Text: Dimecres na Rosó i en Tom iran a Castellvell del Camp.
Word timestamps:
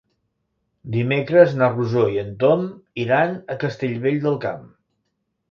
Dimecres 0.95 1.53
na 1.59 1.67
Rosó 1.73 2.05
i 2.15 2.17
en 2.23 2.33
Tom 2.45 2.65
iran 3.05 3.37
a 3.53 3.59
Castellvell 3.67 4.19
del 4.27 4.43
Camp. 4.49 4.67